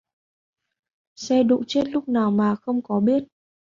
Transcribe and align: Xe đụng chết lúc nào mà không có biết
Xe 1.15 1.43
đụng 1.43 1.63
chết 1.67 1.89
lúc 1.89 2.09
nào 2.09 2.31
mà 2.31 2.55
không 2.55 2.81
có 2.81 2.99
biết 2.99 3.23